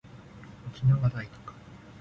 [0.73, 1.29] 沖縄大学